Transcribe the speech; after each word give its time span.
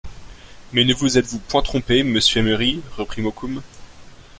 Mais 0.73 0.83
ne 0.83 0.95
vous 0.95 1.19
êtes-vous 1.19 1.37
point 1.37 1.61
trompé, 1.61 2.01
monsieur 2.01 2.39
Emery, 2.41 2.81
reprit 2.97 3.21
Mokoum. 3.21 3.61